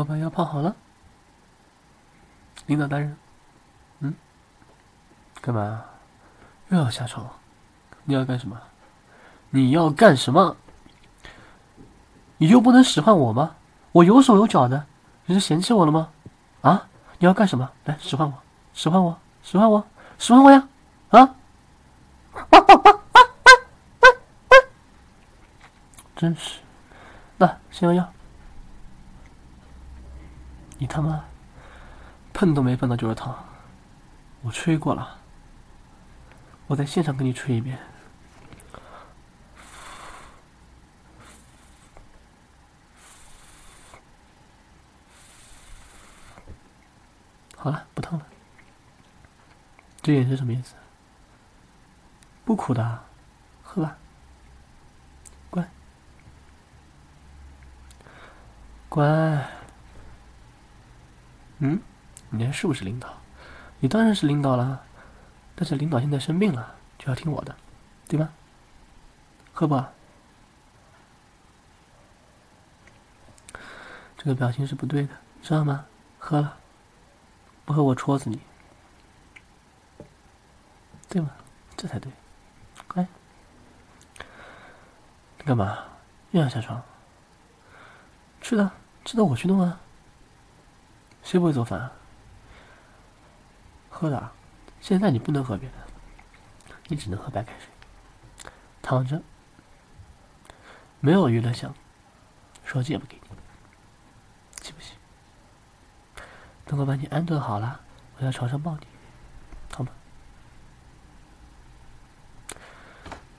[0.00, 0.74] 我把药泡好了，
[2.64, 3.14] 领导大人，
[3.98, 4.14] 嗯，
[5.42, 5.84] 干嘛？
[6.68, 7.28] 又要下床？
[8.04, 8.58] 你要干什么？
[9.50, 10.56] 你要干什么？
[12.38, 13.54] 你就不能使唤我吗？
[13.92, 14.86] 我有手有脚的，
[15.26, 16.08] 你是嫌弃我了吗？
[16.62, 16.88] 啊？
[17.18, 17.70] 你要干什么？
[17.84, 18.38] 来使唤我，
[18.72, 19.84] 使唤我，使唤我，
[20.18, 20.66] 使唤我呀！
[21.10, 21.34] 啊！
[26.16, 26.60] 真是，
[27.36, 28.10] 那先要药。
[30.80, 31.22] 你他妈
[32.32, 33.34] 碰都没碰到就是疼，
[34.40, 35.18] 我吹过了，
[36.68, 37.78] 我在现场给你吹一遍。
[47.56, 48.26] 好了，不疼了。
[50.00, 50.74] 这眼是什么意思？
[52.46, 53.04] 不苦的，
[53.62, 53.98] 喝吧。
[55.50, 55.68] 乖，
[58.88, 59.59] 乖。
[61.60, 61.80] 嗯，
[62.30, 63.08] 你还是不是领导？
[63.78, 64.82] 你当然是领导了，
[65.54, 67.56] 但是领导现在生病了，就要听我的，
[68.08, 68.28] 对吧？
[69.52, 69.82] 喝不？
[74.18, 75.86] 这个表情是不对的，知道吗？
[76.18, 76.56] 喝了。
[77.64, 78.40] 不喝我戳死你，
[81.08, 81.30] 对吗？
[81.76, 82.10] 这才对，
[82.88, 83.06] 乖。
[85.38, 85.78] 你干嘛？
[86.32, 86.82] 又要下床？
[88.42, 88.70] 是的，
[89.04, 89.78] 知道我去弄啊。
[91.22, 91.92] 谁不会做饭啊？
[93.88, 94.32] 喝的，
[94.80, 95.74] 现在你不能喝别的，
[96.88, 97.68] 你只能喝白开水。
[98.82, 99.22] 躺着，
[101.00, 101.74] 没有娱乐项，
[102.64, 103.20] 手机也不给你。
[106.66, 107.80] 等我把你安顿好了，
[108.16, 108.86] 我在床上抱你，
[109.72, 109.90] 好吗？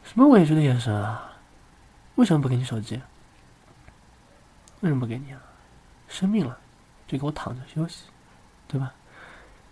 [0.04, 1.32] 什么委屈的眼神啊？
[2.16, 3.02] 为什么不给你手机？
[4.82, 5.42] 为什么不给你啊？
[6.10, 6.60] 生病了，
[7.12, 8.06] 就给我躺着休息，
[8.68, 8.94] 对吧？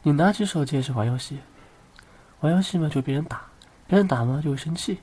[0.04, 1.40] 你拿起手机也是玩游戏，
[2.42, 3.44] 玩游戏嘛就别人打，
[3.88, 5.00] 别人打嘛就会生气，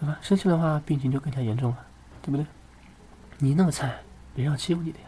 [0.00, 0.18] 对吧？
[0.22, 1.86] 生气的话病情就更加严重了，
[2.22, 2.46] 对不对？
[3.38, 3.98] 你那么菜，
[4.34, 5.06] 别人要欺负你的呀。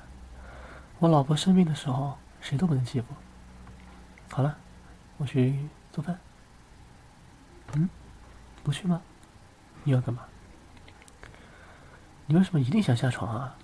[0.98, 2.18] 我老婆生病的时候。
[2.42, 3.06] 谁都不能欺负。
[4.30, 4.56] 好了，
[5.18, 6.18] 我去做饭。
[7.74, 7.86] 嗯，
[8.64, 9.02] 不去吗？
[9.84, 10.22] 你要干嘛？
[12.24, 13.54] 你为什么一定想下床啊？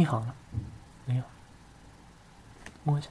[0.00, 0.34] 病好了
[1.04, 1.22] 没有？
[2.84, 3.10] 摸一下，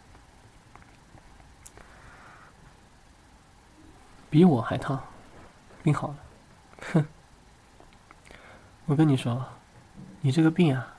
[4.28, 5.00] 比我还烫。
[5.84, 6.18] 病好了，
[6.94, 7.06] 哼！
[8.88, 9.48] 我跟你说，
[10.22, 10.96] 你这个病啊，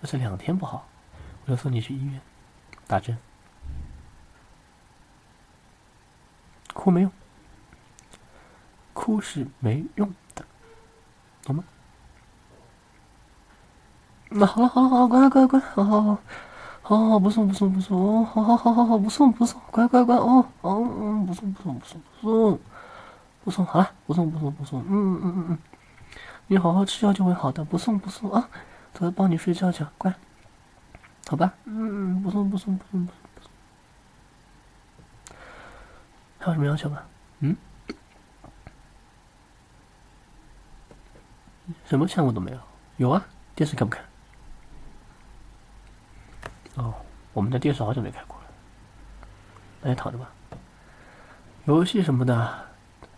[0.00, 0.88] 要是两天不好。
[1.44, 2.18] 我就送你去医院
[2.86, 3.18] 打针，
[6.72, 7.12] 哭没用，
[8.94, 10.46] 哭是没用的，
[11.42, 11.62] 懂吗？
[14.30, 16.18] 那好了好了好了，乖乖乖，好好好，
[16.82, 22.60] 好好好不送不送不送哦，好好好好好不送不送，乖乖乖哦哦嗯不送不送不送不送
[23.44, 25.58] 不送好了不送不送不送嗯嗯嗯嗯，
[26.48, 28.48] 你好好吃药就会好的，不送不送啊，
[28.92, 30.12] 走，帮你睡觉去，乖。
[31.28, 33.50] 好吧，嗯，不送不送不送不送不送，
[36.38, 36.98] 还有什么要求吗？
[37.38, 37.56] 嗯？
[41.86, 42.58] 什么项目都没有？
[42.98, 43.24] 有啊，
[43.54, 44.04] 电视看不看？
[46.76, 46.92] 哦，
[47.34, 48.44] 我们的电视好久没开过了，
[49.82, 50.30] 那你躺着吧。
[51.66, 52.66] 游戏什么的，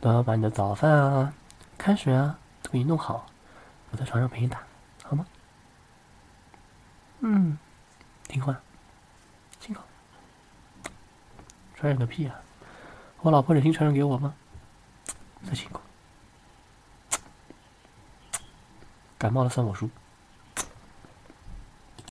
[0.00, 1.32] 都要把你的早饭啊、
[1.78, 3.26] 开水啊都给你弄好，
[3.92, 4.60] 我在床上陪你打，
[5.04, 5.24] 好吗？
[7.20, 7.56] 嗯。
[8.28, 8.58] 听话，
[9.60, 9.80] 辛苦。
[11.76, 12.34] 传染个屁啊！
[13.20, 14.34] 我老婆忍心传染给我吗？
[15.44, 15.80] 再辛苦，
[19.16, 19.88] 感冒了算我输。